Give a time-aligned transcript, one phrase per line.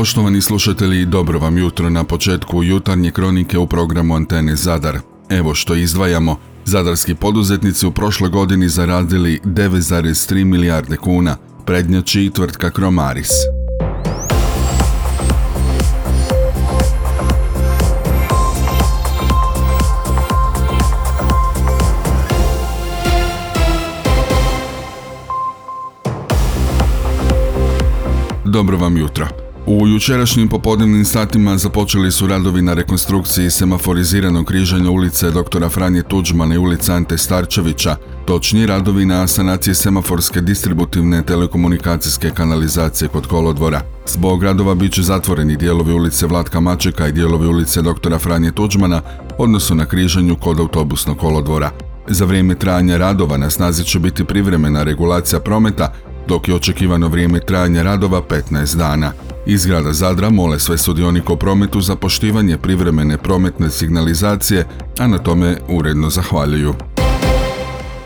[0.00, 4.98] Poštovani slušatelji, dobro vam jutro na početku jutarnje kronike u programu Antene Zadar.
[5.28, 6.36] Evo što izdvajamo.
[6.64, 11.36] Zadarski poduzetnici u prošloj godini zaradili 9,3 milijarde kuna,
[11.66, 13.30] prednjači tvrtka Kromaris.
[28.44, 29.49] Dobro vam jutro.
[29.66, 35.68] U jučerašnjim popodnevnim satima započeli su radovi na rekonstrukciji semaforiziranog križanja ulice dr.
[35.70, 37.96] Franje Tuđmana i ulice Ante Starčevića,
[38.26, 43.82] točniji radovi na sanaciji semaforske distributivne telekomunikacijske kanalizacije kod kolodvora.
[44.06, 48.18] Zbog radova bit će zatvoreni dijelovi ulice Vlatka Mačeka i dijelovi ulice dr.
[48.18, 49.02] Franje Tuđmana,
[49.38, 51.70] odnosno na križanju kod autobusnog kolodvora.
[52.08, 55.92] Za vrijeme trajanja radova na snazi će biti privremena regulacija prometa,
[56.28, 59.12] dok je očekivano vrijeme trajanja radova 15 dana.
[59.46, 64.66] Iz grada Zadra mole sve sudionike u prometu za poštivanje privremene prometne signalizacije,
[64.98, 66.74] a na tome uredno zahvaljuju.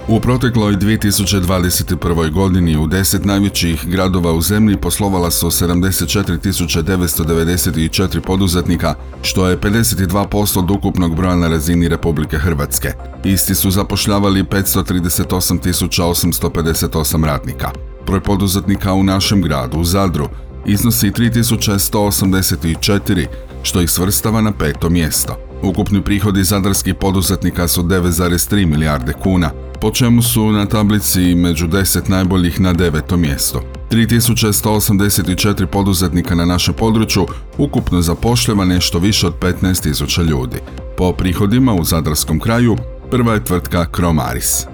[0.08, 2.32] U protekloj 2021.
[2.32, 10.70] godini u deset najvećih gradova u zemlji poslovala su 74.994 poduzetnika, što je 52% od
[10.70, 12.92] ukupnog broja na razini Republike Hrvatske.
[13.24, 17.70] Isti su zapošljavali 538.858 radnika.
[18.06, 20.28] Broj poduzetnika u našem gradu, u Zadru,
[20.66, 23.26] iznosi 3184,
[23.62, 25.36] što ih svrstava na peto mjesto.
[25.62, 32.10] Ukupni prihodi zadarskih poduzetnika su 9,3 milijarde kuna, po čemu su na tablici među 10
[32.10, 33.60] najboljih na devetom mjestu.
[33.90, 37.26] 3184 poduzetnika na našem području
[37.58, 40.56] ukupno zapošljava nešto više od 15.000 ljudi.
[40.96, 42.76] Po prihodima u Zadarskom kraju
[43.10, 44.66] prva je tvrtka Kromaris.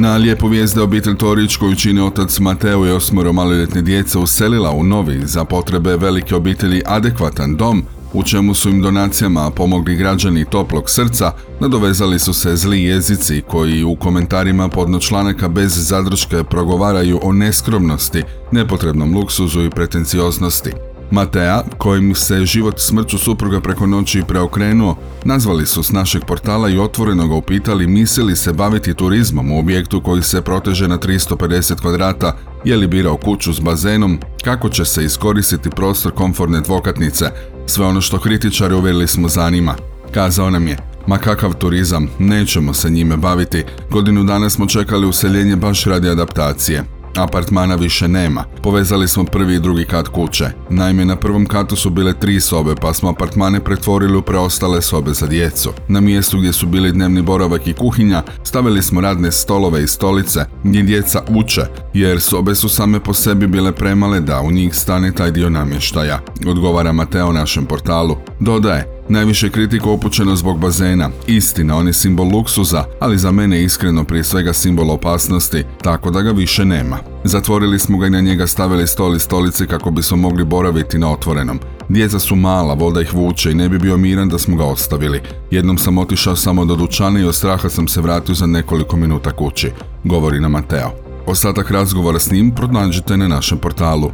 [0.00, 4.70] Na lijepu vijest da obitelj Torić koju čini otac Mateo i osmoro maloljetne djece uselila
[4.70, 7.82] u novi za potrebe velike obitelji adekvatan dom
[8.12, 13.84] u čemu su im donacijama pomogli građani toplog srca, nadovezali su se zli jezici koji
[13.84, 18.22] u komentarima podno članaka bez zadrške progovaraju o neskromnosti,
[18.52, 20.72] nepotrebnom luksuzu i pretencioznosti.
[21.10, 26.78] Matea, kojim se život smrću supruga preko noći preokrenuo, nazvali su s našeg portala i
[26.78, 32.36] otvoreno ga upitali misli se baviti turizmom u objektu koji se proteže na 350 kvadrata,
[32.64, 37.30] je li birao kuću s bazenom, kako će se iskoristiti prostor komfortne dvokatnice,
[37.66, 39.74] sve ono što kritičari uvjerili smo zanima.
[40.14, 40.76] Kazao nam je,
[41.06, 46.97] ma kakav turizam, nećemo se njime baviti, godinu dana smo čekali useljenje baš radi adaptacije.
[47.22, 48.44] Apartmana više nema.
[48.62, 50.50] Povezali smo prvi i drugi kat kuće.
[50.70, 55.12] Naime, na prvom katu su bile tri sobe, pa smo apartmane pretvorili u preostale sobe
[55.12, 55.72] za djecu.
[55.88, 60.44] Na mjestu gdje su bili dnevni boravak i kuhinja, stavili smo radne stolove i stolice,
[60.64, 61.62] gdje djeca uče,
[61.94, 66.20] jer sobe su same po sebi bile premale da u njih stane taj dio namještaja,
[66.46, 68.16] odgovara Mateo našem portalu.
[68.40, 71.10] Dodaje, Najviše kritika upućeno zbog bazena.
[71.26, 76.10] Istina, on je simbol luksuza, ali za mene je iskreno prije svega simbol opasnosti, tako
[76.10, 76.98] da ga više nema.
[77.24, 81.12] Zatvorili smo ga i na njega stavili stol i stolice kako bismo mogli boraviti na
[81.12, 81.58] otvorenom.
[81.88, 85.20] Djeca su mala, voda ih vuče i ne bi bio miran da smo ga ostavili.
[85.50, 89.32] Jednom sam otišao samo do dućana i od straha sam se vratio za nekoliko minuta
[89.32, 89.70] kući,
[90.04, 90.90] govori na Mateo.
[91.26, 94.10] Ostatak razgovora s njim pronađite na našem portalu.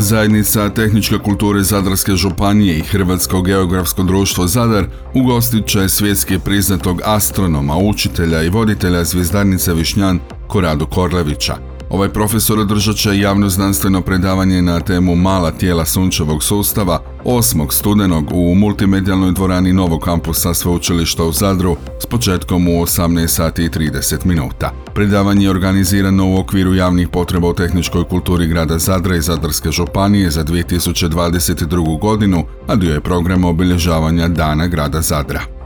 [0.00, 7.76] Zajednica tehničke kulture Zadarske županije i Hrvatsko geografsko društvo Zadar ugostit će svjetski priznatog astronoma,
[7.76, 11.77] učitelja i voditelja zvijezdarnice Višnjan Koradu Korlevića.
[11.90, 17.72] Ovaj profesor održat će javno znanstveno predavanje na temu mala tijela sunčevog sustava 8.
[17.72, 23.68] studenog u multimedijalnoj dvorani novog kampusa sveučilišta u Zadru s početkom u 18 sati i
[23.68, 24.72] 30 minuta.
[24.94, 30.30] Predavanje je organizirano u okviru javnih potreba u tehničkoj kulturi grada Zadra i Zadarske županije
[30.30, 32.00] za 2022.
[32.00, 35.57] godinu, a dio je programa obilježavanja Dana grada Zadra.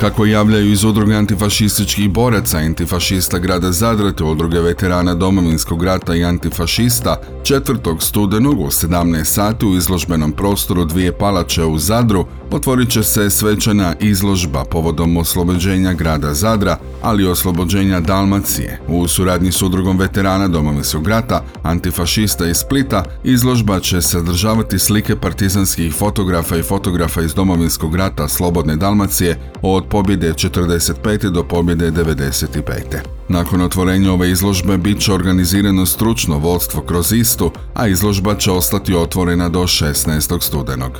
[0.00, 6.24] Kako javljaju iz udruge antifašističkih boraca antifašista grada Zadra te udruge veterana domovinskog rata i
[6.24, 8.00] antifašista, 4.
[8.00, 13.94] studenog u 17 sati u izložbenom prostoru dvije palače u Zadru otvorit će se svečana
[14.00, 18.80] izložba povodom oslobođenja grada Zadra, ali i oslobođenja Dalmacije.
[18.88, 25.94] U suradnji s udrugom veterana domovinskog rata, antifašista iz Splita, izložba će sadržavati slike partizanskih
[25.94, 31.30] fotografa i fotografa iz domovinskog rata Slobodne Dalmacije od pobjede 45.
[31.30, 33.23] do pobjede 95.
[33.34, 38.94] Nakon otvorenja ove izložbe bit će organizirano stručno vodstvo kroz istu, a izložba će ostati
[38.94, 40.42] otvorena do 16.
[40.42, 40.92] studenog.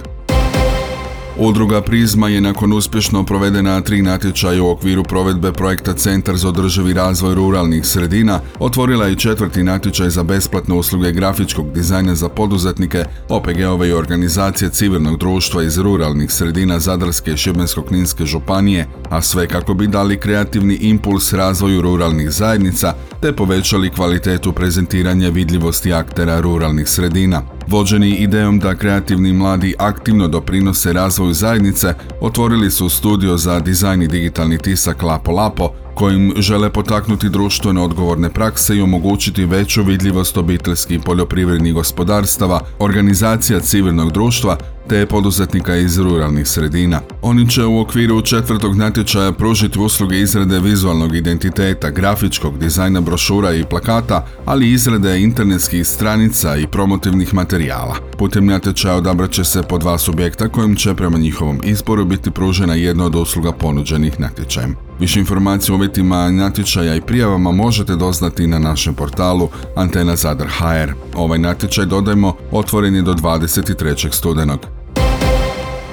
[1.38, 6.92] Udruga Prizma je nakon uspješno provedena tri natječaja u okviru provedbe projekta Centar za održivi
[6.92, 13.88] razvoj ruralnih sredina otvorila i četvrti natječaj za besplatne usluge grafičkog dizajna za poduzetnike, OPG-ove
[13.88, 19.87] i organizacije civilnog društva iz ruralnih sredina Zadarske i Šibensko-kninske županije, a sve kako bi
[19.87, 27.53] dali kreativni impuls razvoju ruralnih zajednica te povećali kvalitetu prezentiranja vidljivosti aktera ruralnih sredina.
[27.69, 34.08] Vođeni idejom da kreativni mladi aktivno doprinose razvoju zajednice, otvorili su studio za dizajn i
[34.08, 41.00] digitalni tisak Lapo Lapo, kojim žele potaknuti društveno odgovorne prakse i omogućiti veću vidljivost obiteljskih
[41.05, 44.56] poljoprivrednih gospodarstava, organizacija civilnog društva
[44.88, 47.00] te poduzetnika iz ruralnih sredina.
[47.22, 53.64] Oni će u okviru četvrtog natječaja pružiti usluge izrade vizualnog identiteta, grafičkog dizajna brošura i
[53.64, 57.96] plakata, ali i izrade internetskih stranica i promotivnih materijala.
[58.19, 62.75] Putem natječaja odabrat će se po dva subjekta kojim će prema njihovom izboru biti pružena
[62.75, 64.76] jedna od usluga ponuđenih natječajem.
[65.00, 70.92] Više informacije o uvjetima natječaja i prijavama možete doznati na našem portalu Antena Zadar HR.
[71.14, 74.12] Ovaj natječaj dodajmo otvoren je do 23.
[74.12, 74.74] studenog.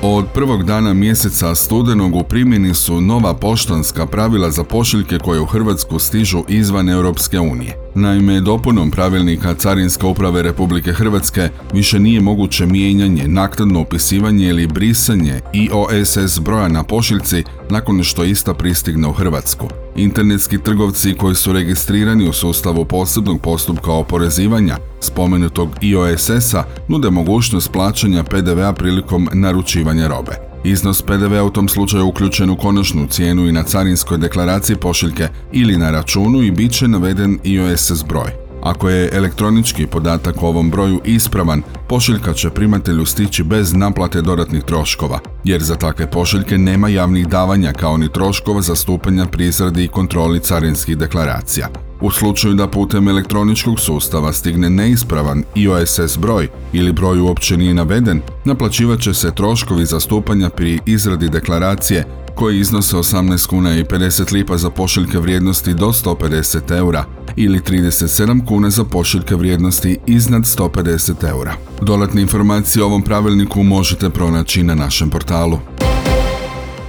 [0.03, 5.45] Od prvog dana mjeseca studenog u primjeni su nova poštanska pravila za pošiljke koje u
[5.45, 7.80] Hrvatsku stižu izvan Europske unije.
[7.95, 15.41] Naime, dopunom pravilnika Carinske uprave Republike Hrvatske više nije moguće mijenjanje, naknadno upisivanje ili brisanje
[15.53, 19.67] IOSS broja na pošiljci nakon što ista pristigne u Hrvatsku.
[19.95, 28.23] Internetski trgovci koji su registrirani u sustavu posebnog postupka oporezivanja spomenutog IOSS-a nude mogućnost plaćanja
[28.23, 30.50] PDV-a prilikom naručivanja robe.
[30.63, 35.77] Iznos PDV-a u tom slučaju uključen u konačnu cijenu i na carinskoj deklaraciji pošiljke ili
[35.77, 38.31] na računu i bit će naveden IOSS broj.
[38.63, 44.63] Ako je elektronički podatak o ovom broju ispravan, pošiljka će primatelju stići bez naplate dodatnih
[44.63, 49.87] troškova, jer za takve pošiljke nema javnih davanja kao ni troškova zastupanja pri izradi i
[49.87, 51.90] kontroli carinskih deklaracija.
[52.01, 58.21] U slučaju da putem elektroničkog sustava stigne neispravan IOSS broj ili broj uopće nije naveden,
[58.45, 62.05] naplaćivat će se troškovi zastupanja pri izradi deklaracije
[62.35, 67.05] koji iznose 18 kuna i 50 lipa za pošiljke vrijednosti do 150 eura
[67.35, 71.53] ili 37 kuna za pošiljke vrijednosti iznad 150 eura.
[71.81, 75.59] Dodatne informacije o ovom pravilniku možete pronaći na našem portalu.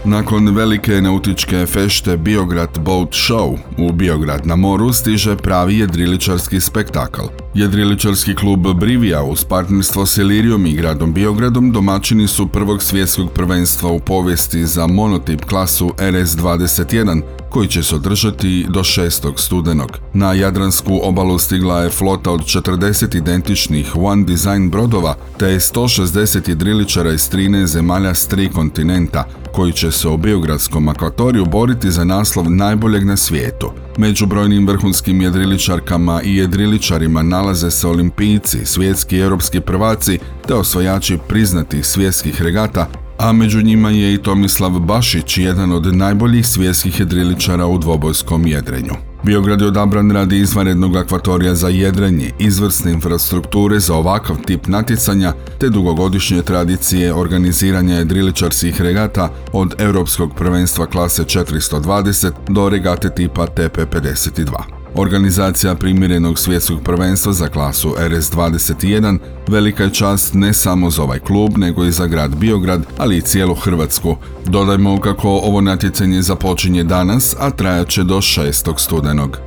[0.04, 7.22] Nakon velike nautičke fešte Biograd Boat Show u Biograd na moru stiže pravi jedriličarski spektakl.
[7.54, 13.90] Jedriličarski klub Brivija uz partnerstvo s Elirijom i gradom Biogradom domaćini su prvog svjetskog prvenstva
[13.90, 17.22] u povijesti za monotip klasu RS-21
[17.52, 19.32] koji će se održati do 6.
[19.36, 19.98] studenog.
[20.14, 27.12] Na Jadransku obalu stigla je flota od 40 identičnih One Design brodova te 160 jedriličara
[27.12, 32.50] iz 13 zemalja s tri kontinenta, koji će se u Biogradskom akvatoriju boriti za naslov
[32.50, 33.70] najboljeg na svijetu.
[33.96, 41.18] Među brojnim vrhunskim jedriličarkama i jedriličarima nalaze se olimpijci, svjetski i europski prvaci te osvajači
[41.28, 42.86] priznatih svjetskih regata
[43.22, 48.92] a među njima je i Tomislav Bašić, jedan od najboljih svjetskih jedriličara u dvobojskom jedrenju.
[49.22, 55.68] Biograd je odabran radi izvanrednog akvatorija za jedrenje, izvrsne infrastrukture za ovakav tip natjecanja te
[55.68, 64.81] dugogodišnje tradicije organiziranja jedriličarskih regata od europskog prvenstva klase 420 do regate tipa TP52.
[64.94, 69.18] Organizacija primjerenog svjetskog prvenstva za klasu RS21
[69.48, 73.20] velika je čast ne samo za ovaj klub, nego i za grad Biograd, ali i
[73.20, 74.16] cijelu Hrvatsku.
[74.46, 78.78] Dodajmo kako ovo natjecanje započinje danas, a trajat će do 6.
[78.78, 79.38] studenog.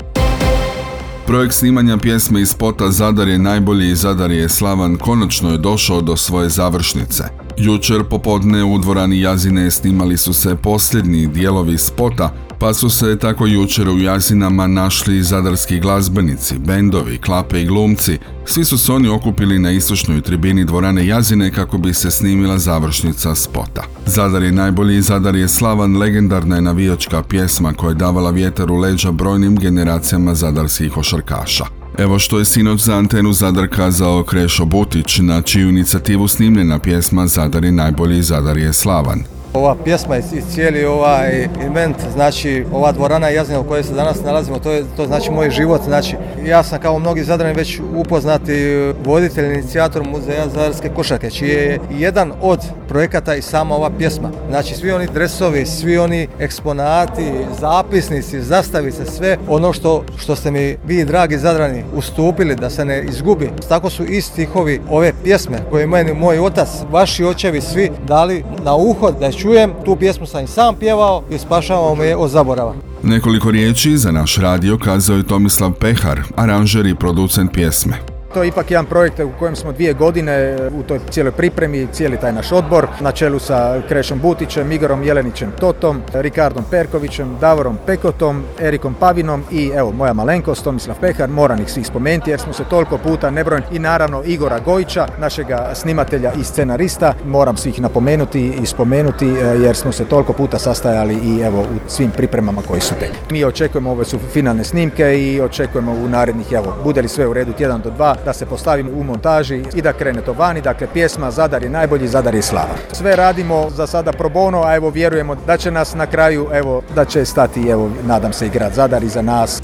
[1.28, 6.02] Projekt snimanja pjesme iz spota Zadar je najbolji i Zadar je slavan konačno je došao
[6.02, 7.45] do svoje završnice.
[7.58, 13.46] Jučer popodne u dvorani Jazine snimali su se posljednji dijelovi spota, pa su se tako
[13.46, 18.18] jučer u Jazinama našli zadarski glazbenici, bendovi, klape i glumci.
[18.46, 23.36] Svi su se oni okupili na istočnoj tribini dvorane Jazine kako bi se snimila završnica
[23.36, 23.84] spota.
[24.06, 28.76] Zadar je najbolji, Zadar je slavan, legendarna je navijačka pjesma koja je davala vjetar u
[28.76, 31.85] leđa brojnim generacijama zadarskih košarkaša.
[31.98, 37.28] Evo što je sinoć za antenu Zadar kazao Krešo Butić, na čiju inicijativu snimljena pjesma
[37.28, 39.35] Zadar je najbolji, Zadar je slavan.
[39.56, 44.60] Ova pjesma i cijeli ovaj event, znači ova dvorana Jazina u kojoj se danas nalazimo,
[44.60, 45.82] to, je, to znači moj život.
[45.84, 51.80] Znači, ja sam kao mnogi zadrani već upoznati voditelj, inicijator muzeja Zadarske košarke, čiji je
[51.92, 54.32] jedan od projekata i sama ova pjesma.
[54.50, 60.78] Znači, svi oni dresovi, svi oni eksponati, zapisnici, zastavice, sve ono što, što ste mi
[60.88, 63.50] vi, dragi zadrani, ustupili da se ne izgubi.
[63.70, 68.76] Tako su i stihovi ove pjesme koje meni moj otac, vaši očevi, svi dali na
[68.76, 69.74] uho da je čujem.
[69.86, 72.74] Tu pjesmu sam i sam pjevao i spašavao me od zaborava.
[73.04, 78.15] Nekoliko riječi za naš radio kazao je Tomislav Pehar, aranžer i producent pjesme.
[78.36, 82.18] To je ipak jedan projekt u kojem smo dvije godine u toj cijeloj pripremi, cijeli
[82.18, 88.44] taj naš odbor, na čelu sa Krešom Butićem, Igorom Jelenićem Totom, Rikardom Perkovićem, Davorom Pekotom,
[88.60, 92.64] Erikom Pavinom i evo moja malenkost Tomislav Pehar, moram ih svih spomenuti jer smo se
[92.70, 98.66] toliko puta nebrojen i naravno Igora Gojića, našega snimatelja i scenarista, moram svih napomenuti i
[98.66, 102.96] spomenuti e, jer smo se toliko puta sastajali i evo u svim pripremama koji su
[103.00, 103.10] te.
[103.32, 107.34] Mi očekujemo ove su finalne snimke i očekujemo u narednih, evo, bude li sve u
[107.34, 110.62] redu tjedan do dva, da se postavimo u montaži i da krene to vani.
[110.62, 112.76] Dakle, pjesma Zadar je najbolji, Zadar je slava.
[112.92, 116.82] Sve radimo za sada pro bono, a evo vjerujemo da će nas na kraju, evo,
[116.96, 119.62] da će stati, evo, nadam se i grad Zadar iza nas.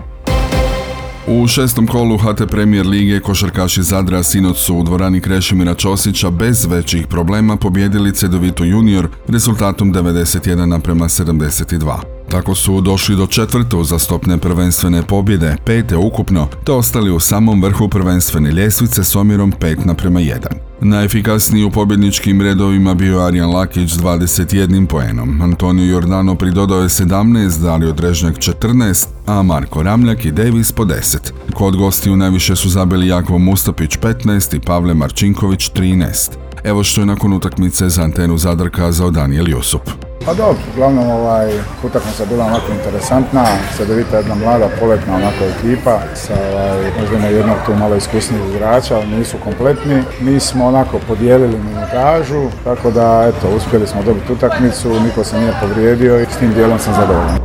[1.28, 6.66] U šestom kolu HT Premier Lige košarkaši Zadra sinoć su u dvorani Krešimira Ćosića bez
[6.66, 12.21] većih problema pobjedili Cedovitu junior rezultatom 91 naprema 72.
[12.32, 17.90] Tako su došli do četvrte uzastopne prvenstvene pobjede, pete ukupno, te ostali u samom vrhu
[17.90, 20.38] prvenstvene ljestvice s omjerom 5 naprema 1.
[20.82, 27.62] Najefikasniji u pobjedničkim redovima bio Arjan Lakić s 21 poenom, Antonio Jordano pridodao je 17,
[27.62, 31.18] Dario Drežnjak 14, a Marko Ramljak i Davis po 10.
[31.54, 36.32] Kod gostiju najviše su zabili Jakvo Mustapić 15 i Pavle Marčinković 13.
[36.64, 38.70] Evo što je nakon utakmice za antenu Zadar
[39.12, 40.11] Daniel Jusup.
[40.26, 43.46] Pa dobro, uglavnom ovaj, utakmica bila onako interesantna,
[43.78, 49.08] Sadovita jedna mlada, poletna onako ekipa, sa ovaj, možda jednog tu malo iskusnijih igrača, ali
[49.08, 50.04] nisu kompletni.
[50.20, 55.54] Mi smo onako podijelili minutažu, tako da eto, uspjeli smo dobiti utakmicu, niko se nije
[55.62, 57.38] povrijedio i s tim dijelom sam zadovoljan.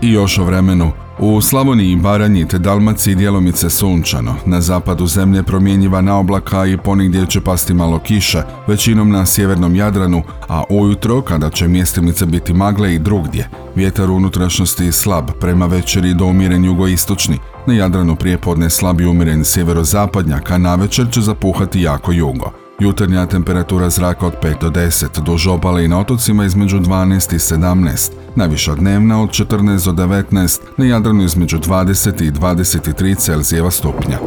[0.00, 1.01] I još o vremenu.
[1.24, 7.26] U Slavoniji Baranji te Dalmaciji djelomice sunčano, na zapadu zemlje promjenjiva na oblaka i ponigdje
[7.26, 12.94] će pasti malo kiše, većinom na sjevernom Jadranu, a ujutro kada će mjestimice biti magle
[12.94, 13.48] i drugdje.
[13.74, 19.06] Vjetar u unutrašnjosti slab, prema večeri do umiren jugoistočni, na Jadranu prije podne slab i
[19.06, 22.61] umiren sjeverozapadnjak, a na večer će zapuhati jako jugo.
[22.82, 27.38] Jutarnja temperatura zraka od 5 do 10, duž obale i na otocima između 12 i
[27.38, 34.18] 17, najviša dnevna od 14 do 19, na Jadranu između 20 i 23 Celzijeva stupnja.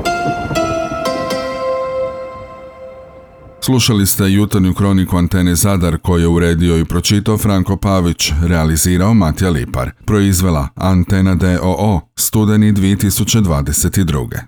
[3.62, 9.50] Slušali ste jutarnju kroniku Antene Zadar koju je uredio i pročitao Franko Pavić, realizirao Matija
[9.50, 14.45] Lipar, proizvela Antena DOO, studeni 2022.